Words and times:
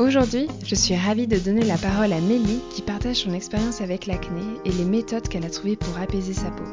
Aujourd'hui, 0.00 0.48
je 0.64 0.74
suis 0.74 0.96
ravie 0.96 1.26
de 1.26 1.38
donner 1.38 1.62
la 1.62 1.76
parole 1.76 2.14
à 2.14 2.20
Mélie 2.22 2.62
qui 2.70 2.80
partage 2.80 3.16
son 3.16 3.34
expérience 3.34 3.82
avec 3.82 4.06
l'acné 4.06 4.40
et 4.64 4.72
les 4.72 4.86
méthodes 4.86 5.28
qu'elle 5.28 5.44
a 5.44 5.50
trouvées 5.50 5.76
pour 5.76 5.98
apaiser 5.98 6.32
sa 6.32 6.50
peau. 6.50 6.64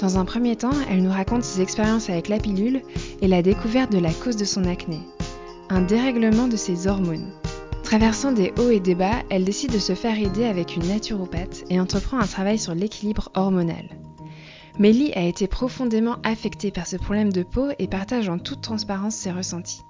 Dans 0.00 0.18
un 0.18 0.24
premier 0.24 0.56
temps, 0.56 0.74
elle 0.90 1.04
nous 1.04 1.12
raconte 1.12 1.44
ses 1.44 1.60
expériences 1.60 2.10
avec 2.10 2.26
la 2.26 2.40
pilule 2.40 2.82
et 3.22 3.28
la 3.28 3.40
découverte 3.40 3.92
de 3.92 4.00
la 4.00 4.12
cause 4.12 4.34
de 4.34 4.44
son 4.44 4.64
acné, 4.64 4.98
un 5.68 5.82
dérèglement 5.82 6.48
de 6.48 6.56
ses 6.56 6.88
hormones. 6.88 7.30
Traversant 7.84 8.32
des 8.32 8.52
hauts 8.58 8.70
et 8.70 8.80
des 8.80 8.96
bas, 8.96 9.22
elle 9.30 9.44
décide 9.44 9.72
de 9.72 9.78
se 9.78 9.94
faire 9.94 10.18
aider 10.18 10.44
avec 10.44 10.74
une 10.74 10.88
naturopathe 10.88 11.62
et 11.70 11.78
entreprend 11.78 12.18
un 12.18 12.26
travail 12.26 12.58
sur 12.58 12.74
l'équilibre 12.74 13.30
hormonal. 13.36 13.88
Mélie 14.80 15.12
a 15.12 15.22
été 15.22 15.46
profondément 15.46 16.16
affectée 16.24 16.72
par 16.72 16.88
ce 16.88 16.96
problème 16.96 17.32
de 17.32 17.44
peau 17.44 17.68
et 17.78 17.86
partage 17.86 18.28
en 18.28 18.40
toute 18.40 18.60
transparence 18.60 19.14
ses 19.14 19.30
ressentis. 19.30 19.82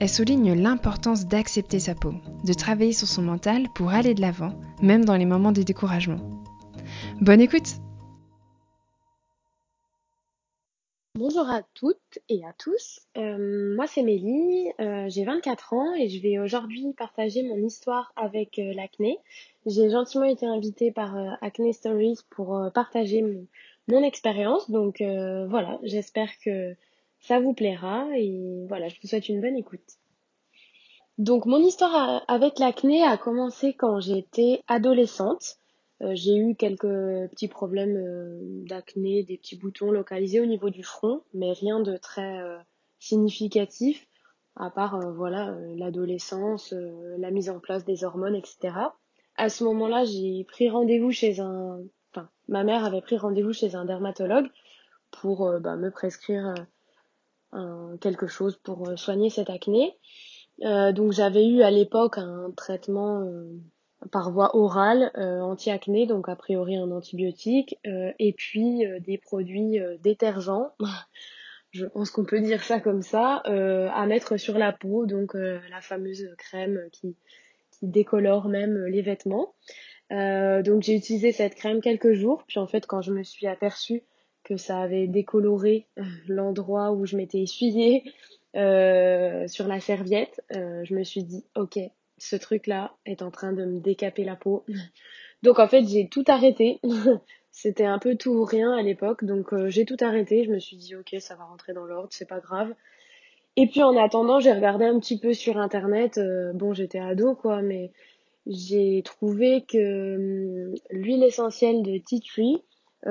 Elle 0.00 0.08
souligne 0.08 0.54
l'importance 0.54 1.26
d'accepter 1.26 1.78
sa 1.78 1.94
peau, 1.94 2.14
de 2.44 2.52
travailler 2.52 2.92
sur 2.92 3.06
son 3.06 3.22
mental 3.22 3.68
pour 3.74 3.90
aller 3.90 4.14
de 4.14 4.20
l'avant, 4.20 4.58
même 4.82 5.04
dans 5.04 5.16
les 5.16 5.24
moments 5.24 5.52
de 5.52 5.62
découragement. 5.62 6.18
Bonne 7.20 7.40
écoute 7.40 7.76
Bonjour 11.16 11.48
à 11.48 11.62
toutes 11.74 12.18
et 12.28 12.44
à 12.44 12.52
tous, 12.58 13.00
euh, 13.16 13.76
moi 13.76 13.86
c'est 13.86 14.02
Mélie, 14.02 14.72
euh, 14.80 15.06
j'ai 15.08 15.24
24 15.24 15.72
ans 15.72 15.94
et 15.94 16.08
je 16.08 16.20
vais 16.20 16.40
aujourd'hui 16.40 16.92
partager 16.98 17.44
mon 17.44 17.56
histoire 17.58 18.12
avec 18.16 18.58
euh, 18.58 18.74
l'acné. 18.74 19.20
J'ai 19.64 19.90
gentiment 19.90 20.24
été 20.24 20.44
invitée 20.44 20.90
par 20.90 21.16
Acne 21.40 21.72
Stories 21.72 22.18
pour 22.30 22.60
partager 22.74 23.46
mon 23.86 24.02
expérience, 24.02 24.68
donc 24.68 24.96
voilà, 25.00 25.78
j'espère 25.84 26.30
que 26.44 26.74
ça 27.26 27.40
vous 27.40 27.54
plaira 27.54 28.06
et 28.16 28.66
voilà, 28.68 28.88
je 28.88 29.00
vous 29.00 29.08
souhaite 29.08 29.28
une 29.28 29.40
bonne 29.40 29.56
écoute. 29.56 29.98
Donc 31.16 31.46
mon 31.46 31.58
histoire 31.58 32.22
avec 32.28 32.58
l'acné 32.58 33.02
a 33.02 33.16
commencé 33.16 33.72
quand 33.72 34.00
j'étais 34.00 34.62
adolescente. 34.66 35.58
Euh, 36.02 36.10
j'ai 36.14 36.36
eu 36.36 36.54
quelques 36.54 36.82
petits 37.30 37.48
problèmes 37.48 37.96
euh, 37.96 38.40
d'acné, 38.66 39.22
des 39.22 39.38
petits 39.38 39.56
boutons 39.56 39.90
localisés 39.90 40.40
au 40.40 40.46
niveau 40.46 40.70
du 40.70 40.82
front, 40.82 41.22
mais 41.32 41.52
rien 41.52 41.80
de 41.80 41.96
très 41.96 42.42
euh, 42.42 42.58
significatif, 42.98 44.06
à 44.56 44.70
part 44.70 45.12
voilà 45.12 45.56
l'adolescence, 45.76 46.74
la 47.18 47.30
mise 47.30 47.48
en 47.48 47.58
place 47.58 47.84
des 47.84 48.04
hormones, 48.04 48.34
etc. 48.34 48.76
À 49.36 49.48
ce 49.48 49.64
moment-là, 49.64 50.04
j'ai 50.04 50.44
pris 50.44 50.68
rendez-vous 50.68 51.10
chez 51.10 51.40
un, 51.40 51.80
enfin 52.12 52.28
ma 52.48 52.64
mère 52.64 52.84
avait 52.84 53.00
pris 53.00 53.16
rendez-vous 53.16 53.52
chez 53.52 53.74
un 53.74 53.84
dermatologue 53.84 54.48
pour 55.10 55.50
bah, 55.60 55.76
me 55.76 55.90
prescrire 55.90 56.54
quelque 58.00 58.26
chose 58.26 58.56
pour 58.62 58.88
euh, 58.88 58.96
soigner 58.96 59.30
cette 59.30 59.50
acné. 59.50 59.96
Euh, 60.62 60.92
donc 60.92 61.12
j'avais 61.12 61.46
eu 61.46 61.62
à 61.62 61.70
l'époque 61.70 62.18
un 62.18 62.52
traitement 62.56 63.22
euh, 63.22 63.50
par 64.12 64.30
voie 64.30 64.54
orale 64.56 65.10
anti-acné, 65.16 66.06
donc 66.06 66.28
a 66.28 66.36
priori 66.36 66.76
un 66.76 66.90
antibiotique, 66.90 67.78
et 67.84 68.34
puis 68.34 68.82
des 69.00 69.16
produits 69.16 69.78
détergents, 70.02 70.72
je 71.70 71.86
pense 71.86 72.10
qu'on 72.10 72.26
peut 72.26 72.40
dire 72.40 72.62
ça 72.62 72.80
comme 72.80 73.00
ça, 73.00 73.36
à 73.46 74.06
mettre 74.06 74.36
sur 74.36 74.58
la 74.58 74.74
peau, 74.74 75.06
donc 75.06 75.32
la 75.32 75.80
fameuse 75.80 76.28
crème 76.36 76.82
qui, 76.92 77.16
qui 77.70 77.88
décolore 77.88 78.50
même 78.50 78.76
les 78.88 79.00
vêtements. 79.00 79.54
donc 80.10 80.82
j'ai 80.82 80.96
utilisé 80.96 81.32
cette 81.32 81.54
crème 81.54 81.80
quelques 81.80 82.12
jours, 82.12 82.44
puis 82.46 82.58
en 82.58 82.66
fait 82.66 82.86
quand 82.86 83.00
je 83.00 83.14
me 83.14 83.22
suis 83.22 83.46
aperçue 83.46 84.02
que 84.44 84.56
ça 84.56 84.78
avait 84.78 85.06
décoloré 85.06 85.86
euh, 85.98 86.02
l'endroit 86.28 86.92
où 86.92 87.06
je 87.06 87.16
m'étais 87.16 87.40
essuyée 87.40 88.04
euh, 88.54 89.48
sur 89.48 89.66
la 89.66 89.80
serviette, 89.80 90.42
euh, 90.54 90.84
je 90.84 90.94
me 90.94 91.02
suis 91.02 91.24
dit 91.24 91.44
ok, 91.56 91.78
ce 92.18 92.36
truc-là 92.36 92.94
est 93.06 93.22
en 93.22 93.30
train 93.30 93.52
de 93.52 93.64
me 93.64 93.80
décaper 93.80 94.24
la 94.24 94.36
peau. 94.36 94.64
Donc 95.42 95.58
en 95.58 95.66
fait 95.66 95.86
j'ai 95.86 96.08
tout 96.08 96.24
arrêté. 96.28 96.80
C'était 97.50 97.84
un 97.84 98.00
peu 98.00 98.16
tout 98.16 98.32
ou 98.32 98.44
rien 98.44 98.72
à 98.72 98.82
l'époque, 98.82 99.24
donc 99.24 99.54
j'ai 99.68 99.84
tout 99.84 99.96
arrêté. 100.00 100.44
Je 100.44 100.50
me 100.50 100.58
suis 100.58 100.76
dit 100.76 100.96
ok, 100.96 101.14
ça 101.20 101.36
va 101.36 101.44
rentrer 101.44 101.72
dans 101.72 101.84
l'ordre, 101.84 102.08
c'est 102.10 102.28
pas 102.28 102.40
grave. 102.40 102.74
Et 103.56 103.68
puis 103.68 103.80
en 103.84 103.96
attendant, 103.96 104.40
j'ai 104.40 104.52
regardé 104.52 104.84
un 104.86 104.98
petit 104.98 105.20
peu 105.20 105.34
sur 105.34 105.58
internet. 105.58 106.18
bon, 106.54 106.74
j'étais 106.74 106.98
ado 106.98 107.36
quoi, 107.36 107.62
mais 107.62 107.92
j'ai 108.48 109.02
trouvé 109.04 109.62
que 109.62 110.16
hum, 110.16 110.74
l'huile 110.90 111.22
essentielle 111.22 111.82
de 111.82 111.98
tea 111.98 112.20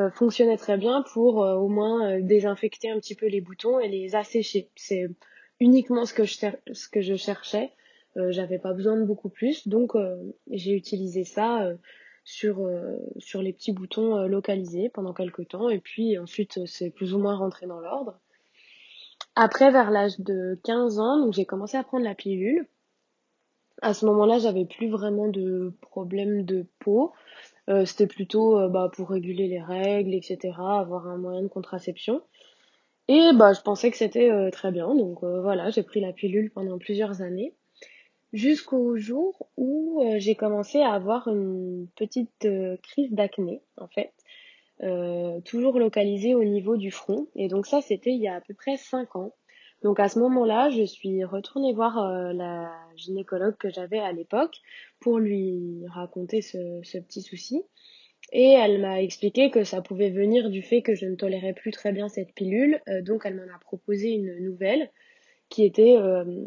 fonctionnait 0.09 0.57
très 0.57 0.77
bien 0.77 1.03
pour 1.13 1.43
euh, 1.43 1.55
au 1.55 1.67
moins 1.67 2.09
euh, 2.09 2.21
désinfecter 2.21 2.89
un 2.89 2.99
petit 2.99 3.15
peu 3.15 3.27
les 3.27 3.41
boutons 3.41 3.79
et 3.79 3.87
les 3.87 4.15
assécher. 4.15 4.69
C'est 4.75 5.07
uniquement 5.59 6.05
ce 6.05 6.13
que 6.13 6.23
je, 6.23 6.35
ce 6.71 6.89
que 6.89 7.01
cherchais. 7.15 7.71
J'avais 8.29 8.59
pas 8.59 8.73
besoin 8.73 8.95
de 8.95 9.05
beaucoup 9.05 9.29
plus, 9.29 9.67
donc 9.67 9.93
j'ai 10.51 10.73
utilisé 10.73 11.23
ça 11.23 11.67
sur 12.23 12.69
sur 13.17 13.41
les 13.41 13.53
petits 13.53 13.71
boutons 13.71 14.27
localisés 14.27 14.91
pendant 14.93 15.13
quelques 15.13 15.47
temps 15.47 15.67
et 15.67 15.79
puis 15.79 16.19
ensuite 16.19 16.63
c'est 16.67 16.91
plus 16.91 17.15
ou 17.15 17.17
moins 17.17 17.35
rentré 17.35 17.65
dans 17.65 17.79
l'ordre. 17.79 18.19
Après 19.35 19.71
vers 19.71 19.89
l'âge 19.89 20.19
de 20.19 20.59
15 20.63 20.99
ans, 20.99 21.25
donc 21.25 21.33
j'ai 21.33 21.45
commencé 21.45 21.75
à 21.75 21.83
prendre 21.83 22.03
la 22.03 22.13
pilule. 22.13 22.67
À 23.83 23.93
ce 23.93 24.05
moment-là, 24.05 24.39
j'avais 24.39 24.63
plus 24.63 24.87
vraiment 24.87 25.27
de 25.27 25.73
problème 25.81 26.45
de 26.45 26.65
peau. 26.79 27.11
Euh, 27.69 27.83
c'était 27.83 28.07
plutôt 28.07 28.57
euh, 28.57 28.69
bah, 28.69 28.89
pour 28.93 29.09
réguler 29.09 29.49
les 29.49 29.61
règles, 29.61 30.13
etc., 30.13 30.53
avoir 30.57 31.07
un 31.07 31.17
moyen 31.17 31.41
de 31.41 31.49
contraception. 31.49 32.21
Et 33.09 33.31
bah, 33.35 33.51
je 33.51 33.59
pensais 33.59 33.91
que 33.91 33.97
c'était 33.97 34.31
euh, 34.31 34.49
très 34.51 34.71
bien, 34.71 34.95
donc 34.95 35.21
voilà, 35.21 35.69
j'ai 35.69 35.83
pris 35.83 35.99
la 35.99 36.13
pilule 36.13 36.49
pendant 36.49 36.77
plusieurs 36.77 37.21
années, 37.21 37.53
jusqu'au 38.31 38.95
jour 38.95 39.49
où 39.57 40.01
j'ai 40.17 40.35
commencé 40.35 40.79
à 40.79 40.93
avoir 40.93 41.27
une 41.27 41.87
petite 41.97 42.47
crise 42.81 43.11
d'acné, 43.11 43.61
en 43.75 43.89
fait, 43.89 44.13
toujours 45.43 45.77
localisée 45.77 46.35
au 46.35 46.45
niveau 46.45 46.77
du 46.77 46.91
front. 46.91 47.27
Et 47.35 47.49
donc 47.49 47.67
ça, 47.67 47.81
c'était 47.81 48.11
il 48.11 48.21
y 48.21 48.29
a 48.29 48.35
à 48.35 48.41
peu 48.41 48.53
près 48.53 48.77
5 48.77 49.17
ans. 49.17 49.33
Donc 49.83 49.99
à 49.99 50.07
ce 50.07 50.17
moment-là, 50.19 50.69
je 50.69 50.83
suis 50.83 51.25
retournée 51.25 51.73
voir 51.73 51.99
euh, 51.99 52.31
la 52.31 52.71
gynécologue 52.95 53.57
que 53.57 53.69
j'avais 53.69 53.99
à 53.99 54.13
l'époque 54.13 54.55
pour 55.01 55.19
lui 55.19 55.83
raconter 55.89 56.41
ce, 56.41 56.79
petit 56.99 57.21
souci. 57.21 57.61
Et 58.31 58.51
elle 58.51 58.79
m'a 58.79 59.01
expliqué 59.01 59.51
que 59.51 59.65
ça 59.65 59.81
pouvait 59.81 60.09
venir 60.09 60.49
du 60.49 60.61
fait 60.61 60.81
que 60.81 60.95
je 60.95 61.05
ne 61.05 61.15
tolérais 61.15 61.53
plus 61.53 61.71
très 61.71 61.91
bien 61.91 62.07
cette 62.07 62.33
pilule. 62.33 62.79
Euh, 62.87 63.01
donc 63.01 63.23
elle 63.25 63.35
m'en 63.35 63.53
a 63.53 63.59
proposé 63.59 64.11
une 64.11 64.39
nouvelle 64.39 64.89
qui 65.49 65.65
était 65.65 65.97
euh, 65.97 66.45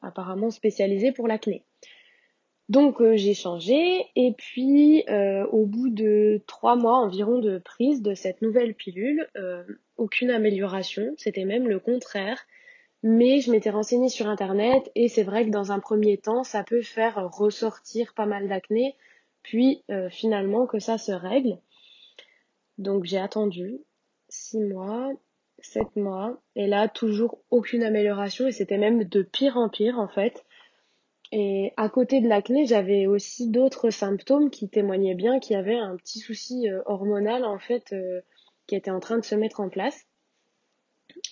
apparemment 0.00 0.50
spécialisée 0.50 1.12
pour 1.12 1.28
l'acné. 1.28 1.64
Donc 2.70 3.02
j'ai 3.16 3.34
changé 3.34 4.06
et 4.16 4.32
puis 4.32 5.04
au 5.50 5.66
bout 5.66 5.90
de 5.90 6.40
trois 6.46 6.74
mois 6.74 6.96
environ 6.96 7.38
de 7.38 7.58
prise 7.58 8.00
de 8.00 8.14
cette 8.14 8.40
nouvelle 8.40 8.74
pilule, 8.74 9.28
aucune 9.98 10.30
amélioration, 10.30 11.12
c'était 11.18 11.44
même 11.44 11.68
le 11.68 11.80
contraire. 11.80 12.46
Mais 13.02 13.40
je 13.40 13.50
m'étais 13.50 13.70
renseignée 13.70 14.08
sur 14.08 14.28
internet 14.28 14.90
et 14.94 15.08
c'est 15.08 15.24
vrai 15.24 15.44
que 15.44 15.50
dans 15.50 15.72
un 15.72 15.80
premier 15.80 16.18
temps, 16.18 16.44
ça 16.44 16.62
peut 16.62 16.82
faire 16.82 17.30
ressortir 17.32 18.14
pas 18.14 18.26
mal 18.26 18.48
d'acné, 18.48 18.96
puis 19.42 19.82
euh, 19.90 20.08
finalement 20.08 20.66
que 20.66 20.78
ça 20.78 20.98
se 20.98 21.12
règle. 21.12 21.58
Donc 22.78 23.04
j'ai 23.04 23.18
attendu 23.18 23.80
6 24.28 24.60
mois, 24.60 25.10
7 25.58 25.96
mois, 25.96 26.40
et 26.54 26.66
là 26.66 26.88
toujours 26.88 27.42
aucune 27.50 27.82
amélioration 27.82 28.46
et 28.46 28.52
c'était 28.52 28.78
même 28.78 29.04
de 29.04 29.22
pire 29.22 29.56
en 29.56 29.68
pire 29.68 29.98
en 29.98 30.08
fait. 30.08 30.44
Et 31.32 31.72
à 31.76 31.88
côté 31.88 32.20
de 32.20 32.28
l'acné, 32.28 32.66
j'avais 32.66 33.06
aussi 33.06 33.48
d'autres 33.48 33.90
symptômes 33.90 34.50
qui 34.50 34.68
témoignaient 34.68 35.14
bien 35.14 35.40
qu'il 35.40 35.54
y 35.54 35.58
avait 35.58 35.78
un 35.78 35.96
petit 35.96 36.18
souci 36.18 36.68
euh, 36.68 36.82
hormonal 36.86 37.44
en 37.44 37.58
fait 37.58 37.92
euh, 37.92 38.20
qui 38.66 38.76
était 38.76 38.90
en 38.90 39.00
train 39.00 39.18
de 39.18 39.24
se 39.24 39.34
mettre 39.34 39.60
en 39.60 39.68
place. 39.68 40.06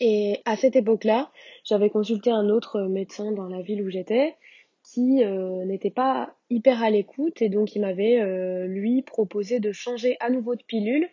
Et 0.00 0.40
à 0.46 0.56
cette 0.56 0.76
époque-là, 0.76 1.30
j'avais 1.64 1.90
consulté 1.90 2.30
un 2.30 2.48
autre 2.48 2.80
médecin 2.82 3.32
dans 3.32 3.48
la 3.48 3.60
ville 3.62 3.82
où 3.82 3.90
j'étais 3.90 4.36
qui 4.82 5.22
euh, 5.22 5.64
n'était 5.66 5.90
pas 5.90 6.34
hyper 6.48 6.82
à 6.82 6.90
l'écoute 6.90 7.42
et 7.42 7.50
donc 7.50 7.76
il 7.76 7.82
m'avait 7.82 8.18
euh, 8.18 8.66
lui 8.66 9.02
proposé 9.02 9.60
de 9.60 9.72
changer 9.72 10.16
à 10.20 10.30
nouveau 10.30 10.56
de 10.56 10.62
pilule 10.62 11.06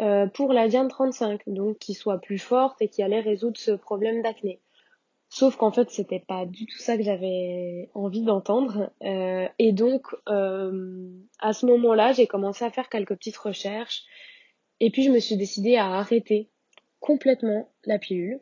euh, 0.00 0.26
pour 0.26 0.52
la 0.52 0.66
Diane 0.66 0.88
35, 0.88 1.42
donc 1.46 1.78
qui 1.78 1.94
soit 1.94 2.18
plus 2.18 2.40
forte 2.40 2.82
et 2.82 2.88
qui 2.88 3.02
allait 3.02 3.20
résoudre 3.20 3.56
ce 3.56 3.70
problème 3.70 4.22
d'acné. 4.22 4.60
Sauf 5.28 5.56
qu'en 5.56 5.70
fait, 5.70 5.90
c'était 5.90 6.20
pas 6.20 6.46
du 6.46 6.66
tout 6.66 6.78
ça 6.78 6.96
que 6.96 7.02
j'avais 7.02 7.90
envie 7.94 8.22
d'entendre. 8.22 8.90
Euh, 9.02 9.48
et 9.58 9.72
donc, 9.72 10.06
euh, 10.28 11.08
à 11.40 11.52
ce 11.52 11.66
moment-là, 11.66 12.12
j'ai 12.12 12.26
commencé 12.26 12.64
à 12.64 12.70
faire 12.70 12.88
quelques 12.88 13.16
petites 13.16 13.36
recherches. 13.36 14.02
Et 14.80 14.90
puis, 14.90 15.02
je 15.02 15.10
me 15.10 15.18
suis 15.18 15.36
décidée 15.36 15.76
à 15.76 15.86
arrêter 15.86 16.50
complètement 17.04 17.68
la 17.84 17.98
pilule 17.98 18.40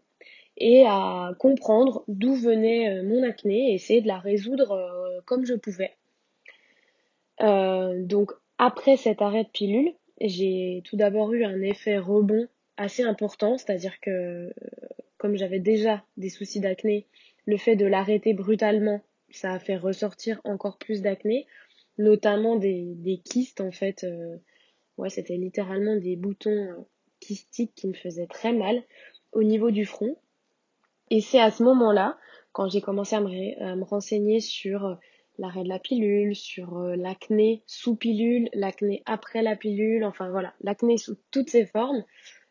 et 0.56 0.84
à 0.86 1.32
comprendre 1.40 2.04
d'où 2.06 2.34
venait 2.34 2.88
euh, 2.88 3.02
mon 3.02 3.24
acné 3.24 3.70
et 3.70 3.74
essayer 3.74 4.00
de 4.00 4.06
la 4.06 4.18
résoudre 4.18 5.22
comme 5.24 5.44
je 5.44 5.54
pouvais. 5.54 5.92
donc, 7.40 8.30
après 8.58 8.96
cet 8.96 9.20
arrêt 9.20 9.42
de 9.42 9.48
pilule, 9.48 9.92
j'ai 10.20 10.82
tout 10.84 10.96
d'abord 10.96 11.32
eu 11.32 11.44
un 11.44 11.60
effet 11.62 11.98
rebond 11.98 12.46
assez 12.76 13.02
important, 13.02 13.58
c'est-à-dire 13.58 13.98
que 14.00 14.52
comme 15.18 15.36
j'avais 15.36 15.60
déjà 15.60 16.04
des 16.16 16.28
soucis 16.28 16.60
d'acné, 16.60 17.06
le 17.46 17.56
fait 17.56 17.76
de 17.76 17.86
l'arrêter 17.86 18.34
brutalement, 18.34 19.00
ça 19.30 19.52
a 19.52 19.58
fait 19.58 19.76
ressortir 19.76 20.40
encore 20.44 20.78
plus 20.78 21.02
d'acné, 21.02 21.46
notamment 21.98 22.56
des, 22.56 23.20
kystes 23.24 23.60
en 23.60 23.72
fait. 23.72 24.04
Euh, 24.04 24.36
ouais, 24.98 25.10
c'était 25.10 25.36
littéralement 25.36 25.96
des 25.96 26.16
boutons 26.16 26.86
euh, 27.22 27.26
kystiques 27.26 27.74
qui 27.74 27.88
me 27.88 27.94
faisaient 27.94 28.26
très 28.26 28.52
mal 28.52 28.82
au 29.32 29.42
niveau 29.42 29.70
du 29.70 29.86
front. 29.86 30.16
Et 31.10 31.20
c'est 31.20 31.40
à 31.40 31.50
ce 31.50 31.62
moment-là, 31.62 32.18
quand 32.52 32.68
j'ai 32.68 32.80
commencé 32.80 33.16
à 33.16 33.20
me, 33.20 33.84
renseigner 33.84 34.40
sur 34.40 34.86
euh, 34.86 34.94
l'arrêt 35.38 35.64
de 35.64 35.68
la 35.68 35.78
pilule, 35.78 36.34
sur 36.34 36.78
l'acné 36.78 37.62
sous 37.66 37.96
pilule, 37.96 38.48
l'acné 38.52 39.02
après 39.06 39.42
la 39.42 39.56
pilule, 39.56 40.04
enfin 40.04 40.30
voilà, 40.30 40.54
l'acné 40.60 40.98
sous 40.98 41.16
toutes 41.30 41.50
ses 41.50 41.66
formes, 41.66 42.04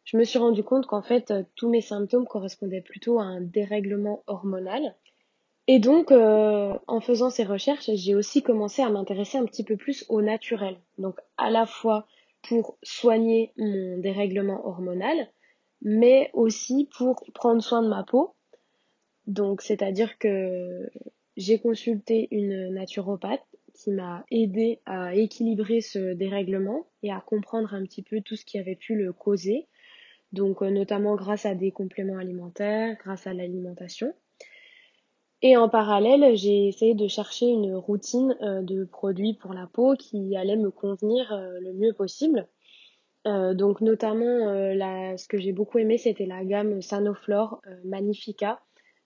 je 0.04 0.18
me 0.18 0.24
suis 0.24 0.40
rendu 0.40 0.64
compte 0.64 0.88
qu'en 0.88 1.02
fait, 1.02 1.32
euh, 1.32 1.44
tous 1.56 1.70
mes 1.70 1.82
symptômes 1.82 2.26
correspondaient 2.26 2.82
plutôt 2.82 3.20
à 3.20 3.24
un 3.24 3.42
dérèglement 3.42 4.24
hormonal. 4.28 4.96
Et 5.68 5.80
donc, 5.80 6.12
euh, 6.12 6.74
en 6.88 7.02
faisant 7.02 7.30
ces 7.30 7.44
recherches, 7.44 7.90
j'ai 7.94 8.16
aussi 8.16 8.42
commencé 8.42 8.82
à 8.82 8.90
m'intéresser 8.90 9.38
un 9.38 9.46
petit 9.46 9.64
peu 9.64 9.78
plus 9.78 10.06
au 10.10 10.22
naturel. 10.22 10.78
Donc, 10.98 11.20
à 11.38 11.50
la 11.50 11.66
fois 11.66 12.08
pour 12.42 12.78
soigner 12.84 13.54
mon 13.58 13.98
dérèglement 13.98 14.66
hormonal, 14.66 15.28
mais 15.82 16.30
aussi 16.34 16.90
pour 16.98 17.24
prendre 17.34 17.62
soin 17.62 17.82
de 17.82 17.88
ma 17.88 18.04
peau. 18.04 18.36
Donc, 19.28 19.62
c'est-à-dire 19.62 20.18
que 20.18 20.90
j'ai 21.38 21.60
consulté 21.60 22.28
une 22.32 22.74
naturopathe 22.74 23.46
qui 23.74 23.92
m'a 23.92 24.26
aidé 24.32 24.82
à 24.86 25.16
équilibrer 25.16 25.82
ce 25.82 26.14
dérèglement 26.14 26.88
et 27.04 27.12
à 27.12 27.22
comprendre 27.26 27.74
un 27.74 27.84
petit 27.84 28.04
peu 28.04 28.22
tout 28.22 28.36
ce 28.36 28.46
qui 28.46 28.60
avait 28.60 28.76
pu 28.76 28.96
le 28.96 29.14
causer 29.14 29.68
donc 30.32 30.62
euh, 30.62 30.70
notamment 30.70 31.16
grâce 31.16 31.46
à 31.46 31.56
des 31.56 31.72
compléments 31.72 32.18
alimentaires, 32.18 32.96
grâce 33.04 33.28
à 33.28 33.34
l'alimentation. 33.34 34.14
Et 35.42 35.58
en 35.58 35.70
parallèle, 35.70 36.36
j'ai 36.36 36.68
essayé 36.68 36.94
de 36.94 37.08
chercher 37.08 37.48
une 37.48 37.76
routine 37.76 38.38
euh, 38.42 38.62
de 38.62 38.86
produits 38.86 39.34
pour 39.34 39.54
la 39.54 39.68
peau 39.68 39.96
qui 39.96 40.36
allait 40.36 40.56
me 40.56 40.70
convenir 40.70 41.32
euh, 41.34 41.60
le 41.62 41.74
mieux 41.74 41.94
possible. 41.94 42.48
donc 43.26 43.82
notamment, 43.82 44.40
ce 45.18 45.28
que 45.28 45.38
j'ai 45.38 45.52
beaucoup 45.52 45.78
aimé, 45.78 46.00
c'était 46.00 46.26
la 46.26 46.44
gamme 46.44 46.82
Sanoflore 46.82 47.62
Magnifica, 47.86 48.60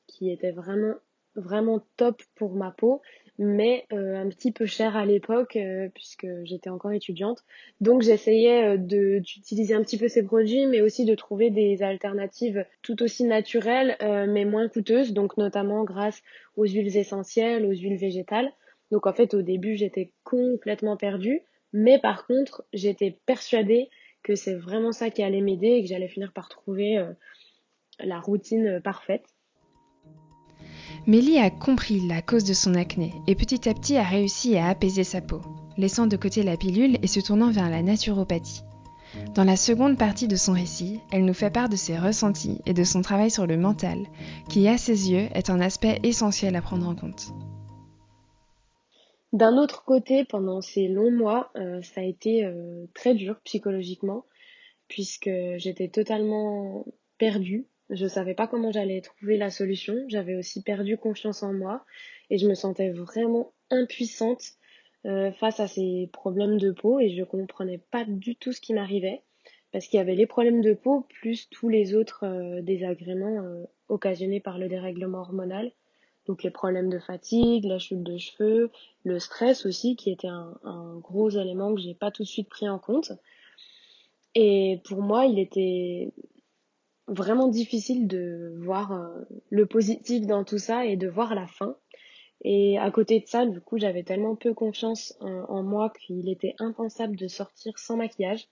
qui 0.08 0.32
était 0.32 0.52
vraiment 0.54 0.96
vraiment 1.36 1.82
top 1.98 2.22
pour 2.36 2.56
ma 2.56 2.72
peau 2.72 3.02
mais 3.38 3.86
euh, 3.92 4.16
un 4.16 4.30
petit 4.30 4.52
peu 4.52 4.66
cher 4.66 4.96
à 4.96 5.06
l'époque 5.06 5.56
euh, 5.58 5.90
puisque 5.94 6.28
j'étais 6.44 6.70
encore 6.70 6.92
étudiante. 6.92 7.44
Donc 7.82 8.02
j'essayais 8.02 8.76
euh, 8.76 8.78
d'utiliser 8.78 9.74
un 9.74 9.84
petit 9.84 9.98
peu 9.98 10.08
ces 10.08 10.24
produits, 10.24 10.66
mais 10.68 10.82
aussi 10.82 11.06
de 11.06 11.16
trouver 11.16 11.50
des 11.50 11.84
alternatives 11.84 12.66
tout 12.82 13.02
aussi 13.04 13.26
naturelles, 13.26 13.98
mais 14.30 14.46
moins 14.46 14.70
coûteuses, 14.70 15.14
donc 15.14 15.38
notamment 15.38 15.84
grâce 15.84 16.22
aux 16.56 16.66
huiles 16.66 16.96
essentielles, 16.96 17.66
aux 17.66 17.74
huiles 17.74 17.98
végétales. 17.98 18.52
Donc 18.92 19.08
en 19.08 19.14
fait 19.14 19.34
au 19.34 19.42
début 19.42 19.76
j'étais 19.76 20.12
complètement 20.24 20.96
perdue, 20.96 21.42
mais 21.74 22.00
par 22.00 22.28
contre 22.28 22.64
j'étais 22.74 23.18
persuadée 23.26 23.90
que 24.24 24.36
c'est 24.36 24.56
vraiment 24.56 24.92
ça 24.92 25.10
qui 25.10 25.24
allait 25.24 25.42
m'aider 25.42 25.68
et 25.68 25.82
que 25.82 25.90
j'allais 25.90 26.08
finir 26.08 26.32
par 26.32 26.50
trouver 26.50 27.04
la 28.00 28.20
routine 28.20 28.80
parfaite. 28.84 29.35
Mélie 31.08 31.38
a 31.38 31.52
compris 31.52 32.00
la 32.00 32.24
cause 32.24 32.46
de 32.46 32.54
son 32.54 32.74
acné 32.74 33.14
et 33.28 33.36
petit 33.36 33.70
à 33.70 33.76
petit 33.76 33.96
a 33.96 34.04
réussi 34.04 34.58
à 34.58 34.70
apaiser 34.70 35.04
sa 35.04 35.22
peau, 35.22 35.40
laissant 35.78 36.08
de 36.08 36.18
côté 36.18 36.42
la 36.42 36.58
pilule 36.58 36.98
et 37.04 37.06
se 37.06 37.20
tournant 37.20 37.52
vers 37.52 37.70
la 37.70 37.84
naturopathie. 37.84 38.64
Dans 39.36 39.44
la 39.44 39.56
seconde 39.56 40.00
partie 40.00 40.28
de 40.28 40.36
son 40.36 40.54
récit, 40.54 41.02
elle 41.12 41.26
nous 41.26 41.36
fait 41.36 41.52
part 41.52 41.70
de 41.70 41.76
ses 41.76 41.96
ressentis 41.96 42.58
et 42.66 42.74
de 42.74 42.84
son 42.84 43.04
travail 43.04 43.30
sur 43.30 43.46
le 43.46 43.56
mental, 43.56 44.00
qui 44.50 44.68
à 44.68 44.80
ses 44.80 45.12
yeux 45.12 45.28
est 45.36 45.52
un 45.52 45.62
aspect 45.62 46.00
essentiel 46.02 46.56
à 46.56 46.64
prendre 46.64 46.88
en 46.88 46.96
compte. 46.96 47.28
D'un 49.32 49.58
autre 49.58 49.86
côté, 49.86 50.26
pendant 50.26 50.62
ces 50.62 50.88
longs 50.88 51.12
mois, 51.12 51.52
euh, 51.56 51.84
ça 51.84 52.02
a 52.02 52.04
été 52.04 52.46
euh, 52.46 52.88
très 52.96 53.14
dur 53.14 53.40
psychologiquement, 53.44 54.26
puisque 54.88 55.30
j'étais 55.58 55.90
totalement 55.90 56.84
perdue 57.20 57.68
je 57.90 58.08
savais 58.08 58.34
pas 58.34 58.48
comment 58.48 58.72
j'allais 58.72 59.02
trouver 59.02 59.38
la 59.38 59.50
solution. 59.50 59.96
J'avais 60.08 60.36
aussi 60.36 60.64
perdu 60.64 60.98
confiance 60.98 61.44
en 61.44 61.54
moi 61.54 61.86
et 62.30 62.38
je 62.38 62.48
me 62.48 62.56
sentais 62.56 62.90
vraiment 62.92 63.54
impuissante 63.70 64.42
euh, 65.06 65.32
face 65.32 65.60
à 65.60 65.68
ces 65.68 66.10
problèmes 66.12 66.58
de 66.58 66.72
peau 66.72 67.00
et 67.00 67.10
je 67.10 67.24
comprenais 67.24 67.78
pas 67.92 68.06
du 68.06 68.36
tout 68.36 68.52
ce 68.52 68.62
qui 68.62 68.74
m'arrivait 68.74 69.22
parce 69.72 69.88
qu'il 69.88 69.98
y 69.98 70.02
avait 70.02 70.16
les 70.16 70.26
problèmes 70.26 70.62
de 70.62 70.74
peau 70.74 71.06
plus 71.10 71.48
tous 71.50 71.70
les 71.70 71.94
autres 71.94 72.26
euh, 72.26 72.62
désagréments 72.62 73.44
euh, 73.44 73.66
occasionnés 73.90 74.40
par 74.40 74.58
le 74.58 74.68
dérèglement 74.68 75.20
hormonal. 75.20 75.72
Donc 76.26 76.42
les 76.42 76.50
problèmes 76.50 76.90
de 76.90 76.98
fatigue, 76.98 77.66
la 77.66 77.78
chute 77.78 78.02
de 78.02 78.18
cheveux, 78.18 78.72
le 79.04 79.20
stress 79.20 79.68
aussi 79.68 79.96
qui 79.96 80.10
était 80.10 80.28
un, 80.28 80.58
un 80.64 80.98
gros 80.98 81.30
élément 81.30 81.76
que 81.76 81.82
j'ai 81.82 81.94
pas 81.94 82.10
tout 82.10 82.24
de 82.24 82.28
suite 82.28 82.50
pris 82.50 82.68
en 82.68 82.80
compte. 82.80 83.12
Et 84.34 84.82
pour 84.86 85.04
moi, 85.04 85.28
il 85.28 85.38
était 85.38 86.12
vraiment 87.08 87.48
difficile 87.48 88.08
de 88.08 88.54
voir 88.58 88.92
euh, 88.92 89.24
le 89.50 89.66
positif 89.66 90.26
dans 90.26 90.44
tout 90.44 90.58
ça 90.58 90.86
et 90.86 90.98
de 90.98 91.08
voir 91.08 91.36
la 91.36 91.48
fin. 91.48 91.78
Et 92.44 92.78
à 92.78 92.92
côté 92.92 93.20
de 93.20 93.28
ça, 93.28 93.46
du 93.46 93.62
coup, 93.62 93.78
j'avais 93.78 94.04
tellement 94.04 94.36
peu 94.36 94.54
confiance 94.54 95.16
en, 95.20 95.64
moi 95.64 95.92
qu'il 96.00 96.30
était 96.30 96.54
impensable 96.60 97.16
de 97.16 97.28
sortir 97.28 97.80
sans 97.80 97.98
maquillage 97.98 98.48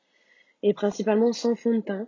et 0.63 0.73
principalement 0.73 1.33
sans 1.33 1.55
fond 1.55 1.75
de 1.75 1.81
teint. 1.81 2.07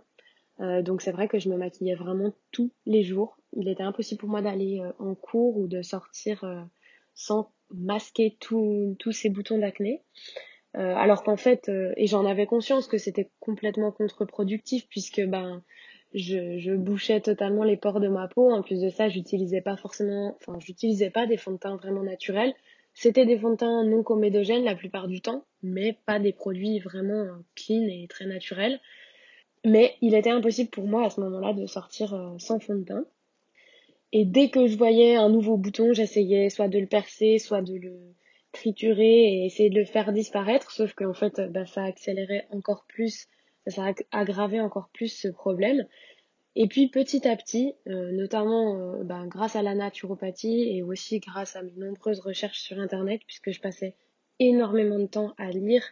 Euh, 0.60 0.82
donc 0.82 1.02
c'est 1.02 1.12
vrai 1.12 1.28
que 1.28 1.38
je 1.38 1.50
me 1.50 1.56
maquillais 1.56 1.94
vraiment 1.94 2.32
tous 2.50 2.72
les 2.86 3.02
jours. 3.02 3.36
Il 3.52 3.68
était 3.68 3.82
impossible 3.82 4.20
pour 4.20 4.30
moi 4.30 4.40
d'aller 4.40 4.80
euh, 4.80 4.92
en 4.98 5.14
cours 5.14 5.58
ou 5.58 5.68
de 5.68 5.82
sortir 5.82 6.44
sans 7.14 7.52
masquer 7.70 8.36
tous 8.40 8.96
ces 9.12 9.28
boutons 9.28 9.58
d'acné. 9.58 10.02
alors 10.74 11.22
qu'en 11.22 11.36
fait, 11.36 11.70
et 11.96 12.06
j'en 12.06 12.24
avais 12.24 12.46
conscience 12.46 12.86
que 12.86 12.98
c'était 12.98 13.30
complètement 13.40 13.92
contre-productif 13.92 14.88
puisque 14.88 15.20
ben 15.20 15.62
je, 16.14 16.74
bouchais 16.74 17.20
totalement 17.20 17.64
les 17.64 17.76
pores 17.76 18.00
de 18.00 18.08
ma 18.08 18.28
peau. 18.28 18.50
En 18.50 18.62
plus 18.62 18.80
de 18.80 18.88
ça, 18.88 19.08
j'utilisais 19.08 19.60
pas 19.60 19.76
forcément, 19.76 20.36
enfin, 20.40 20.58
j'utilisais 20.60 21.10
pas 21.10 21.26
des 21.26 21.36
fonds 21.36 21.52
de 21.52 21.58
teint 21.58 21.76
vraiment 21.76 22.02
naturels. 22.02 22.54
C'était 22.94 23.26
des 23.26 23.38
fonds 23.38 23.50
de 23.50 23.56
teint 23.56 23.84
non 23.84 24.02
comédogènes 24.02 24.64
la 24.64 24.74
plupart 24.74 25.08
du 25.08 25.20
temps, 25.20 25.44
mais 25.62 25.98
pas 26.06 26.18
des 26.18 26.32
produits 26.32 26.78
vraiment 26.78 27.12
euh, 27.12 27.32
clean 27.54 27.86
et 27.88 28.06
très 28.08 28.26
naturels. 28.26 28.80
Mais 29.64 29.94
il 30.00 30.14
était 30.14 30.30
impossible 30.30 30.70
pour 30.70 30.86
moi 30.86 31.04
à 31.04 31.10
ce 31.10 31.20
moment-là 31.20 31.52
de 31.52 31.66
sortir 31.66 32.14
euh, 32.14 32.38
sans 32.38 32.58
fond 32.58 32.76
de 32.76 32.84
teint. 32.84 33.04
Et 34.12 34.24
dès 34.24 34.48
que 34.48 34.66
je 34.66 34.78
voyais 34.78 35.16
un 35.16 35.28
nouveau 35.28 35.58
bouton, 35.58 35.92
j'essayais 35.92 36.48
soit 36.48 36.68
de 36.68 36.78
le 36.78 36.86
percer, 36.86 37.38
soit 37.38 37.60
de 37.60 37.74
le 37.74 38.14
triturer 38.52 39.24
et 39.24 39.44
essayer 39.44 39.68
de 39.68 39.78
le 39.78 39.84
faire 39.84 40.12
disparaître, 40.12 40.70
sauf 40.70 40.94
qu'en 40.94 41.12
fait, 41.12 41.40
bah, 41.50 41.66
ça 41.66 41.84
accélérait 41.84 42.46
encore 42.50 42.86
plus 42.88 43.26
ça 43.66 43.86
a 43.86 44.18
aggravé 44.18 44.60
encore 44.60 44.88
plus 44.92 45.08
ce 45.08 45.28
problème. 45.28 45.86
Et 46.58 46.68
puis 46.68 46.88
petit 46.88 47.28
à 47.28 47.36
petit, 47.36 47.74
euh, 47.86 48.12
notamment 48.12 48.78
euh, 48.78 49.04
ben, 49.04 49.26
grâce 49.26 49.56
à 49.56 49.62
la 49.62 49.74
naturopathie 49.74 50.74
et 50.74 50.82
aussi 50.82 51.20
grâce 51.20 51.54
à 51.54 51.62
mes 51.62 51.72
nombreuses 51.72 52.20
recherches 52.20 52.60
sur 52.60 52.78
Internet, 52.78 53.20
puisque 53.26 53.50
je 53.50 53.60
passais 53.60 53.94
énormément 54.38 54.98
de 54.98 55.06
temps 55.06 55.34
à 55.36 55.50
lire, 55.50 55.84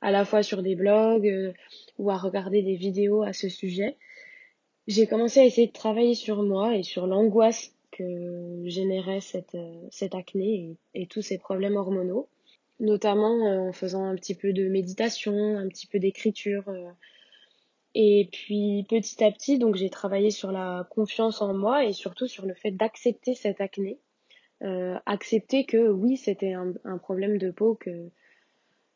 à 0.00 0.10
la 0.10 0.24
fois 0.24 0.42
sur 0.42 0.62
des 0.62 0.76
blogs 0.76 1.28
euh, 1.28 1.52
ou 1.98 2.10
à 2.10 2.16
regarder 2.16 2.62
des 2.62 2.76
vidéos 2.76 3.22
à 3.22 3.34
ce 3.34 3.50
sujet, 3.50 3.96
j'ai 4.86 5.06
commencé 5.06 5.40
à 5.40 5.44
essayer 5.44 5.66
de 5.66 5.72
travailler 5.72 6.14
sur 6.14 6.42
moi 6.42 6.74
et 6.74 6.82
sur 6.82 7.06
l'angoisse 7.06 7.74
que 7.90 8.62
générait 8.64 9.20
cette, 9.20 9.58
cette 9.90 10.14
acné 10.14 10.76
et, 10.94 11.06
tous 11.06 11.20
ces 11.20 11.36
problèmes 11.36 11.76
hormonaux, 11.76 12.28
notamment 12.80 13.68
en 13.68 13.72
faisant 13.72 14.04
un 14.04 14.14
petit 14.14 14.34
peu 14.34 14.52
de 14.52 14.68
méditation, 14.68 15.58
un 15.58 15.68
petit 15.68 15.86
peu 15.86 15.98
d'écriture 15.98 16.64
et 17.94 18.28
puis 18.30 18.86
petit 18.88 19.24
à 19.24 19.30
petit, 19.32 19.58
donc 19.58 19.76
j'ai 19.76 19.90
travaillé 19.90 20.30
sur 20.30 20.52
la 20.52 20.86
confiance 20.90 21.42
en 21.42 21.54
moi 21.54 21.84
et 21.84 21.92
surtout 21.92 22.26
sur 22.26 22.46
le 22.46 22.54
fait 22.54 22.70
d'accepter 22.70 23.34
cette 23.34 23.60
acné. 23.60 23.98
Euh, 24.62 24.96
accepter 25.06 25.64
que 25.64 25.88
oui, 25.88 26.16
c'était 26.16 26.52
un, 26.52 26.98
problème 26.98 27.38
de 27.38 27.50
peau 27.50 27.74
que, 27.74 28.10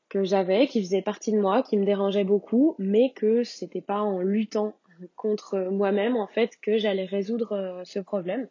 que 0.09 0.25
j'avais, 0.25 0.67
qui 0.67 0.81
faisait 0.83 1.03
partie 1.03 1.33
de 1.33 1.41
moi, 1.41 1.63
qui 1.63 1.77
me 1.77 1.85
dérangeait 1.85 2.25
beaucoup, 2.25 2.75
mais 2.79 3.13
que 3.13 3.45
c'était 3.45 3.81
pas 3.81 4.01
en 4.01 4.21
luttant 4.21 4.77
contre 5.17 5.59
moi-même 5.59 6.17
en 6.17 6.29
fait 6.29 6.59
que 6.61 6.79
j'allais 6.79 7.05
résoudre 7.05 7.53
euh, 7.53 7.83
ce 7.85 7.99
problème. 7.99 8.49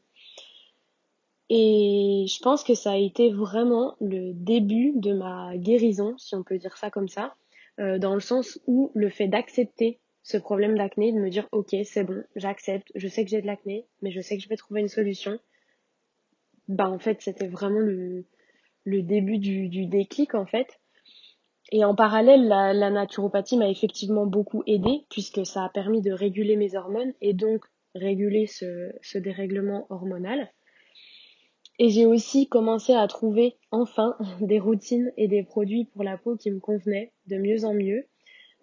Et 1.54 2.28
je 2.30 2.40
pense 2.42 2.64
que 2.64 2.76
ça 2.76 2.94
a 2.94 2.96
été 2.96 3.30
vraiment 3.30 3.98
le 4.00 4.32
début 4.32 4.94
de 4.96 5.12
ma 5.12 5.58
guérison, 5.58 6.18
si 6.18 6.34
on 6.34 6.44
peut 6.44 6.58
dire 6.58 6.78
ça 6.78 6.90
comme 6.90 7.10
ça, 7.10 7.36
euh, 7.82 8.00
dans 8.00 8.14
le 8.14 8.22
sens 8.22 8.58
où 8.68 8.90
le 8.96 9.10
fait 9.10 9.28
d'accepter 9.28 10.00
ce 10.24 10.38
problème 10.38 10.78
d'acné, 10.78 11.12
de 11.12 11.18
me 11.20 11.30
dire 11.30 11.50
ok 11.52 11.76
c'est 11.84 12.06
bon, 12.06 12.24
j'accepte, 12.38 12.90
je 12.96 13.06
sais 13.10 13.26
que 13.26 13.30
j'ai 13.30 13.42
de 13.42 13.48
l'acné, 13.48 13.86
mais 14.02 14.12
je 14.12 14.22
sais 14.22 14.38
que 14.38 14.44
je 14.44 14.48
vais 14.48 14.56
trouver 14.56 14.80
une 14.80 14.88
solution. 14.88 15.40
Bah 16.70 16.90
en 16.90 17.00
fait 17.00 17.22
c'était 17.22 17.50
vraiment 17.50 17.80
le, 17.80 18.24
début 18.86 19.38
du, 19.38 19.88
déclic 19.88 20.36
en 20.36 20.46
fait. 20.46 20.80
Et 21.74 21.84
en 21.84 21.96
parallèle, 21.96 22.48
la, 22.48 22.90
naturopathie 22.90 23.58
m'a 23.58 23.68
effectivement 23.68 24.26
beaucoup 24.26 24.64
aidé 24.68 25.02
puisque 25.10 25.46
ça 25.46 25.66
a 25.66 25.70
permis 25.70 26.02
de 26.02 26.14
réguler 26.14 26.56
mes 26.56 26.78
hormones 26.78 27.12
et 27.20 27.34
donc 27.34 27.66
réguler 27.94 28.48
ce 28.48 29.18
dérèglement 29.18 29.86
hormonal. 29.90 30.50
Et 31.80 31.90
j'ai 31.90 32.06
aussi 32.06 32.48
commencé 32.48 32.94
à 32.94 33.08
trouver 33.08 33.56
enfin 33.72 34.16
des 34.42 34.60
routines 34.60 35.12
et 35.18 35.28
des 35.28 35.44
produits 35.44 35.86
pour 35.86 36.04
la 36.04 36.18
peau 36.18 36.36
qui 36.36 36.52
me 36.52 36.60
convenaient 36.60 37.12
de 37.28 37.38
mieux 37.38 37.66
en 37.66 37.74
mieux, 37.74 38.06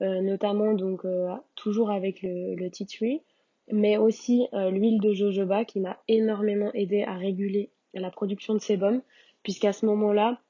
euh, 0.03 0.21
notamment 0.21 0.75
donc 0.75 1.05
euh, 1.05 1.35
toujours 1.55 1.91
avec 1.91 2.23
le, 2.23 2.55
le 2.55 2.71
tea 2.71 2.87
tree, 2.87 3.23
mais 3.71 3.97
aussi 3.97 4.47
euh, 4.53 4.71
l'huile 4.71 5.01
de 5.01 5.13
jojoba 5.13 5.65
qui 5.65 5.81
m'a 5.81 5.99
énormément 6.09 6.73
aidé 6.75 7.03
à 7.03 7.15
réguler 7.15 7.71
la 7.95 8.11
production 8.11 8.55
de 8.55 8.61
sébum, 8.61 9.03
puisqu'à 9.43 9.73
ce 9.73 9.87
moment-là, 9.87 10.41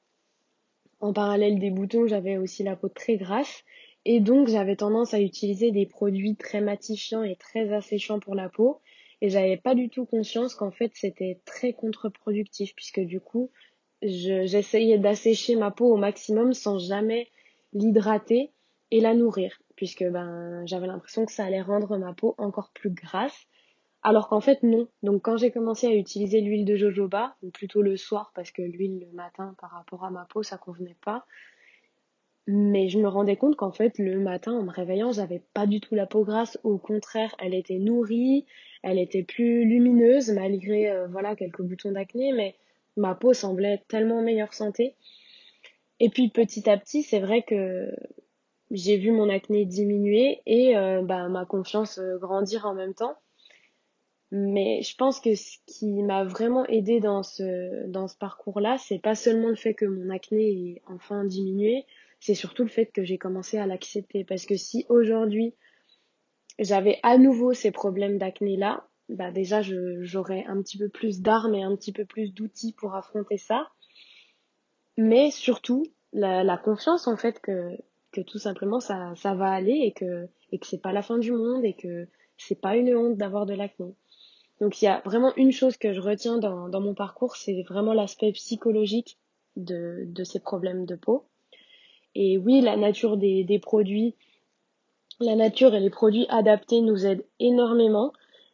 en 0.99 1.13
parallèle 1.13 1.59
des 1.59 1.71
boutons, 1.71 2.07
j'avais 2.07 2.37
aussi 2.37 2.63
la 2.63 2.75
peau 2.75 2.89
très 2.89 3.17
grasse. 3.17 3.63
Et 4.05 4.19
donc 4.19 4.47
j'avais 4.47 4.75
tendance 4.75 5.13
à 5.13 5.19
utiliser 5.19 5.71
des 5.71 5.85
produits 5.85 6.35
très 6.35 6.61
matifiants 6.61 7.23
et 7.23 7.35
très 7.35 7.73
asséchants 7.73 8.19
pour 8.19 8.35
la 8.35 8.49
peau 8.49 8.79
et 9.21 9.29
j'avais 9.29 9.57
pas 9.57 9.75
du 9.75 9.89
tout 9.89 10.05
conscience 10.05 10.55
qu'en 10.55 10.71
fait 10.71 10.91
c'était 10.95 11.41
très 11.45 11.73
contre-productif 11.73 12.73
puisque 12.75 13.01
du 13.01 13.19
coup 13.19 13.51
j'essayais 14.01 14.97
d'assécher 14.97 15.55
ma 15.55 15.71
peau 15.71 15.93
au 15.93 15.97
maximum 15.97 16.53
sans 16.53 16.79
jamais 16.79 17.27
l'hydrater 17.73 18.51
et 18.91 19.01
la 19.01 19.13
nourrir 19.13 19.61
puisque 19.75 20.03
ben 20.03 20.65
j'avais 20.65 20.87
l'impression 20.87 21.25
que 21.25 21.31
ça 21.31 21.45
allait 21.45 21.61
rendre 21.61 21.97
ma 21.97 22.13
peau 22.13 22.35
encore 22.37 22.71
plus 22.73 22.89
grasse 22.91 23.47
alors 24.01 24.29
qu'en 24.29 24.41
fait 24.41 24.63
non. 24.63 24.87
Donc 25.03 25.23
quand 25.23 25.37
j'ai 25.37 25.51
commencé 25.51 25.87
à 25.87 25.93
utiliser 25.93 26.41
l'huile 26.41 26.65
de 26.65 26.75
jojoba, 26.75 27.35
ou 27.41 27.49
plutôt 27.49 27.81
le 27.81 27.97
soir 27.97 28.31
parce 28.33 28.51
que 28.51 28.61
l'huile 28.61 28.99
le 28.99 29.11
matin 29.15 29.55
par 29.59 29.71
rapport 29.71 30.05
à 30.05 30.09
ma 30.09 30.25
peau 30.25 30.43
ça 30.43 30.57
convenait 30.57 30.97
pas, 31.03 31.25
mais 32.51 32.89
je 32.89 32.97
me 32.97 33.07
rendais 33.07 33.35
compte 33.35 33.55
qu'en 33.55 33.71
fait, 33.71 33.99
le 33.99 34.19
matin, 34.19 34.53
en 34.53 34.63
me 34.63 34.71
réveillant, 34.71 35.11
j'avais 35.11 35.39
pas 35.53 35.67
du 35.67 35.79
tout 35.79 35.93
la 35.93 36.07
peau 36.07 36.23
grasse. 36.23 36.57
Au 36.63 36.79
contraire, 36.79 37.35
elle 37.37 37.53
était 37.53 37.77
nourrie, 37.77 38.47
elle 38.81 38.97
était 38.97 39.21
plus 39.21 39.65
lumineuse, 39.65 40.31
malgré, 40.31 40.89
euh, 40.89 41.05
voilà, 41.05 41.35
quelques 41.35 41.61
boutons 41.61 41.91
d'acné, 41.91 42.33
mais 42.33 42.55
ma 42.97 43.13
peau 43.13 43.33
semblait 43.33 43.83
tellement 43.87 44.17
en 44.17 44.21
meilleure 44.23 44.55
santé. 44.55 44.95
Et 45.99 46.09
puis, 46.09 46.29
petit 46.29 46.67
à 46.67 46.77
petit, 46.77 47.03
c'est 47.03 47.19
vrai 47.19 47.43
que 47.43 47.93
j'ai 48.71 48.97
vu 48.97 49.11
mon 49.11 49.29
acné 49.29 49.65
diminuer 49.65 50.41
et 50.47 50.75
euh, 50.75 51.03
bah, 51.03 51.29
ma 51.29 51.45
confiance 51.45 51.99
euh, 51.99 52.17
grandir 52.17 52.65
en 52.65 52.73
même 52.73 52.95
temps. 52.95 53.15
Mais 54.31 54.81
je 54.81 54.95
pense 54.95 55.19
que 55.19 55.35
ce 55.35 55.57
qui 55.67 56.01
m'a 56.01 56.23
vraiment 56.23 56.65
aidé 56.65 56.99
dans 56.99 57.21
ce, 57.21 57.85
dans 57.89 58.07
ce 58.07 58.17
parcours-là, 58.17 58.77
c'est 58.79 58.99
pas 58.99 59.13
seulement 59.13 59.49
le 59.49 59.55
fait 59.55 59.75
que 59.75 59.85
mon 59.85 60.09
acné 60.09 60.49
ait 60.49 60.81
enfin 60.87 61.25
diminué, 61.25 61.85
c'est 62.19 62.35
surtout 62.35 62.63
le 62.63 62.69
fait 62.69 62.87
que 62.87 63.03
j'ai 63.03 63.17
commencé 63.17 63.57
à 63.57 63.65
l'accepter. 63.65 64.23
Parce 64.23 64.45
que 64.45 64.55
si 64.55 64.85
aujourd'hui 64.89 65.53
j'avais 66.57 66.99
à 67.03 67.17
nouveau 67.17 67.53
ces 67.53 67.71
problèmes 67.71 68.17
d'acné 68.17 68.57
là, 68.57 68.87
bah 69.07 69.31
déjà 69.31 69.61
j'aurais 69.61 70.43
un 70.45 70.61
petit 70.61 70.77
peu 70.77 70.89
plus 70.89 71.21
d'armes 71.21 71.55
et 71.55 71.63
un 71.63 71.75
petit 71.75 71.91
peu 71.91 72.05
plus 72.05 72.33
d'outils 72.33 72.73
pour 72.73 72.95
affronter 72.95 73.37
ça. 73.37 73.69
Mais 74.97 75.31
surtout 75.31 75.85
la, 76.13 76.43
la, 76.43 76.57
confiance 76.57 77.07
en 77.07 77.15
fait 77.15 77.39
que, 77.39 77.77
que 78.11 78.21
tout 78.21 78.39
simplement 78.39 78.79
ça, 78.79 79.13
ça 79.15 79.33
va 79.33 79.49
aller 79.49 79.79
et 79.83 79.93
que, 79.93 80.27
et 80.51 80.59
que 80.59 80.67
c'est 80.67 80.81
pas 80.81 80.91
la 80.91 81.01
fin 81.01 81.17
du 81.17 81.31
monde 81.31 81.63
et 81.63 81.73
que 81.73 82.07
c'est 82.37 82.59
pas 82.59 82.75
une 82.75 82.93
honte 82.95 83.17
d'avoir 83.17 83.45
de 83.45 83.53
l'acné. 83.53 83.95
Donc 84.59 84.81
il 84.81 84.85
y 84.85 84.87
a 84.89 85.01
vraiment 85.05 85.33
une 85.37 85.51
chose 85.51 85.77
que 85.77 85.93
je 85.93 86.01
retiens 86.01 86.37
dans, 86.37 86.67
dans 86.67 86.81
mon 86.81 86.93
parcours, 86.93 87.37
c'est 87.37 87.63
vraiment 87.63 87.93
l'aspect 87.93 88.31
psychologique 88.33 89.17
de, 89.55 90.03
de 90.05 90.23
ces 90.23 90.39
problèmes 90.39 90.85
de 90.85 90.95
peau. 90.95 91.25
Et 92.21 92.37
oui, 92.37 92.59
la 92.59 92.75
nature 92.75 93.15
des, 93.15 93.59
produits, 93.61 94.13
la 95.21 95.37
nature 95.37 95.73
et 95.73 95.79
les 95.79 95.89
produits 95.89 96.25
adaptés 96.27 96.81
nous 96.81 97.05
aident 97.05 97.23
énormément. 97.39 98.11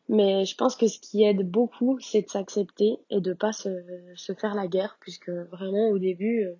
Mais 0.07 0.45
je 0.45 0.55
pense 0.55 0.75
que 0.75 0.85
ce 0.85 0.99
qui 0.99 1.23
aide 1.23 1.49
beaucoup, 1.49 1.97
c'est 1.99 2.21
de 2.21 2.29
s'accepter 2.29 2.99
et 3.09 3.21
de 3.21 3.33
pas 3.33 3.53
se, 3.53 3.69
se 4.15 4.33
faire 4.33 4.53
la 4.53 4.67
guerre, 4.67 4.97
puisque 4.99 5.31
vraiment 5.31 5.89
au 5.89 5.97
début, 5.97 6.43
euh, 6.43 6.53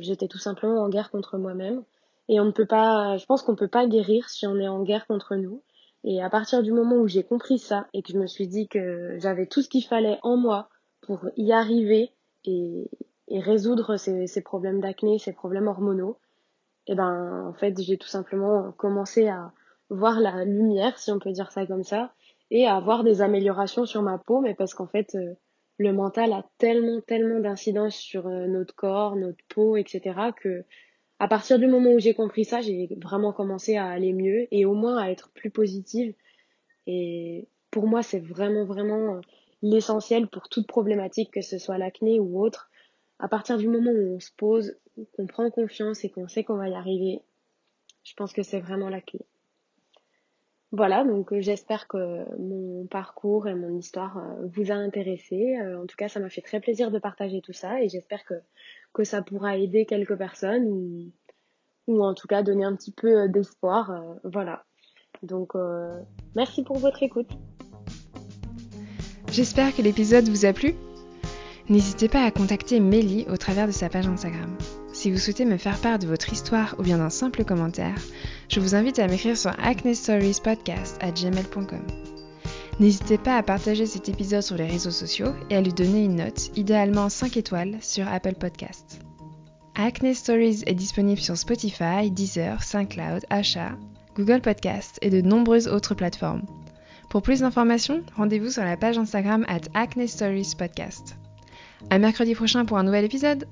j'étais 0.00 0.26
tout 0.26 0.38
simplement 0.38 0.82
en 0.82 0.88
guerre 0.88 1.12
contre 1.12 1.38
moi-même. 1.38 1.84
Et 2.28 2.40
on 2.40 2.46
ne 2.46 2.50
peut 2.50 2.66
pas, 2.66 3.16
je 3.16 3.24
pense 3.24 3.42
qu'on 3.42 3.54
peut 3.54 3.68
pas 3.68 3.86
guérir 3.86 4.28
si 4.30 4.48
on 4.48 4.58
est 4.58 4.66
en 4.66 4.82
guerre 4.82 5.06
contre 5.06 5.36
nous. 5.36 5.62
Et 6.02 6.20
à 6.20 6.30
partir 6.30 6.64
du 6.64 6.72
moment 6.72 6.96
où 6.96 7.06
j'ai 7.06 7.22
compris 7.22 7.60
ça 7.60 7.86
et 7.94 8.02
que 8.02 8.12
je 8.12 8.18
me 8.18 8.26
suis 8.26 8.48
dit 8.48 8.66
que 8.66 9.18
j'avais 9.20 9.46
tout 9.46 9.62
ce 9.62 9.68
qu'il 9.68 9.84
fallait 9.84 10.18
en 10.24 10.36
moi 10.36 10.68
pour 11.00 11.28
y 11.36 11.52
arriver 11.52 12.10
et, 12.44 12.90
et 13.28 13.40
résoudre 13.40 13.96
ces, 13.96 14.26
ces 14.26 14.42
problèmes 14.42 14.80
d'acné, 14.80 15.18
ces 15.18 15.32
problèmes 15.32 15.68
hormonaux, 15.68 16.18
et 16.86 16.92
eh 16.92 16.94
ben 16.94 17.46
en 17.48 17.54
fait 17.54 17.80
j'ai 17.80 17.96
tout 17.96 18.08
simplement 18.08 18.72
commencé 18.72 19.28
à 19.28 19.52
voir 19.88 20.20
la 20.20 20.44
lumière, 20.44 20.98
si 20.98 21.10
on 21.10 21.18
peut 21.18 21.32
dire 21.32 21.50
ça 21.50 21.66
comme 21.66 21.84
ça, 21.84 22.12
et 22.50 22.66
à 22.66 22.76
avoir 22.76 23.04
des 23.04 23.22
améliorations 23.22 23.86
sur 23.86 24.02
ma 24.02 24.18
peau, 24.18 24.40
mais 24.40 24.54
parce 24.54 24.74
qu'en 24.74 24.86
fait 24.86 25.14
euh, 25.14 25.34
le 25.78 25.92
mental 25.92 26.32
a 26.32 26.44
tellement 26.58 27.00
tellement 27.00 27.40
d'incidence 27.40 27.96
sur 27.96 28.26
euh, 28.26 28.46
notre 28.46 28.74
corps, 28.74 29.16
notre 29.16 29.42
peau, 29.48 29.76
etc. 29.76 30.32
que 30.36 30.64
à 31.18 31.28
partir 31.28 31.58
du 31.58 31.66
moment 31.66 31.92
où 31.92 31.98
j'ai 31.98 32.14
compris 32.14 32.44
ça, 32.44 32.60
j'ai 32.60 32.88
vraiment 33.00 33.32
commencé 33.32 33.76
à 33.76 33.86
aller 33.86 34.12
mieux 34.12 34.46
et 34.50 34.64
au 34.66 34.74
moins 34.74 34.98
à 34.98 35.10
être 35.10 35.30
plus 35.30 35.50
positive. 35.50 36.14
Et 36.86 37.48
pour 37.70 37.86
moi, 37.86 38.02
c'est 38.02 38.20
vraiment 38.20 38.64
vraiment 38.64 39.20
l'essentiel 39.62 40.28
pour 40.28 40.48
toute 40.48 40.66
problématique, 40.66 41.30
que 41.32 41.40
ce 41.40 41.56
soit 41.58 41.78
l'acné 41.78 42.20
ou 42.20 42.42
autre, 42.42 42.68
à 43.24 43.28
partir 43.28 43.56
du 43.56 43.68
moment 43.68 43.90
où 43.90 44.16
on 44.16 44.20
se 44.20 44.30
pose, 44.36 44.76
qu'on 45.16 45.26
prend 45.26 45.50
confiance 45.50 46.04
et 46.04 46.10
qu'on 46.10 46.28
sait 46.28 46.44
qu'on 46.44 46.56
va 46.56 46.68
y 46.68 46.74
arriver, 46.74 47.22
je 48.02 48.12
pense 48.12 48.34
que 48.34 48.42
c'est 48.42 48.60
vraiment 48.60 48.90
la 48.90 49.00
clé. 49.00 49.20
Voilà, 50.72 51.04
donc 51.04 51.32
euh, 51.32 51.40
j'espère 51.40 51.88
que 51.88 51.96
mon 52.38 52.84
parcours 52.86 53.48
et 53.48 53.54
mon 53.54 53.78
histoire 53.78 54.18
euh, 54.18 54.46
vous 54.54 54.70
a 54.70 54.74
intéressé. 54.74 55.56
Euh, 55.56 55.82
en 55.82 55.86
tout 55.86 55.96
cas, 55.96 56.08
ça 56.08 56.20
m'a 56.20 56.28
fait 56.28 56.42
très 56.42 56.60
plaisir 56.60 56.90
de 56.90 56.98
partager 56.98 57.40
tout 57.40 57.54
ça 57.54 57.80
et 57.80 57.88
j'espère 57.88 58.24
que, 58.26 58.34
ça 59.04 59.22
pourra 59.22 59.56
aider 59.56 59.86
quelques 59.86 60.16
personnes 60.16 61.10
ou 61.86 62.04
en 62.04 62.12
tout 62.12 62.28
cas 62.28 62.42
donner 62.42 62.64
un 62.64 62.76
petit 62.76 62.92
peu 62.92 63.26
d'espoir. 63.30 64.04
Voilà. 64.22 64.64
Donc, 65.22 65.54
merci 66.36 66.62
pour 66.62 66.76
votre 66.76 67.02
écoute. 67.02 67.30
J'espère 69.32 69.74
que 69.74 69.82
l'épisode 69.82 70.28
vous 70.28 70.44
a 70.44 70.52
plu. 70.52 70.74
N'hésitez 71.70 72.08
pas 72.08 72.24
à 72.24 72.30
contacter 72.30 72.78
Mélie 72.78 73.24
au 73.30 73.38
travers 73.38 73.66
de 73.66 73.72
sa 73.72 73.88
page 73.88 74.06
Instagram. 74.06 74.54
Si 74.92 75.10
vous 75.10 75.16
souhaitez 75.16 75.46
me 75.46 75.56
faire 75.56 75.78
part 75.78 75.98
de 75.98 76.06
votre 76.06 76.30
histoire 76.30 76.74
ou 76.78 76.82
bien 76.82 76.98
d'un 76.98 77.08
simple 77.08 77.42
commentaire, 77.42 77.94
je 78.50 78.60
vous 78.60 78.74
invite 78.74 78.98
à 78.98 79.08
m'écrire 79.08 79.38
sur 79.38 79.58
acnestoriespodcast@gmail.com. 79.58 81.86
N'hésitez 82.80 83.16
pas 83.16 83.38
à 83.38 83.42
partager 83.42 83.86
cet 83.86 84.10
épisode 84.10 84.42
sur 84.42 84.56
les 84.56 84.66
réseaux 84.66 84.90
sociaux 84.90 85.32
et 85.48 85.56
à 85.56 85.62
lui 85.62 85.72
donner 85.72 86.04
une 86.04 86.16
note, 86.16 86.50
idéalement 86.54 87.08
5 87.08 87.38
étoiles, 87.38 87.78
sur 87.80 88.06
Apple 88.08 88.34
Podcast. 88.34 89.00
Acne 89.74 90.14
Stories 90.14 90.64
est 90.66 90.74
disponible 90.74 91.20
sur 91.20 91.38
Spotify, 91.38 92.10
Deezer, 92.10 92.62
SoundCloud, 92.62 93.24
Asha, 93.30 93.70
Google 94.14 94.42
Podcast 94.42 94.98
et 95.00 95.08
de 95.08 95.22
nombreuses 95.22 95.68
autres 95.68 95.94
plateformes. 95.94 96.42
Pour 97.08 97.22
plus 97.22 97.40
d'informations, 97.40 98.02
rendez-vous 98.16 98.50
sur 98.50 98.64
la 98.64 98.76
page 98.76 98.98
Instagram 98.98 99.46
at 99.48 99.62
Acne 99.72 100.06
Stories 100.06 100.52
Podcast. 100.58 101.16
À 101.90 101.98
mercredi 101.98 102.34
prochain 102.34 102.64
pour 102.64 102.78
un 102.78 102.82
nouvel 102.82 103.04
épisode. 103.04 103.46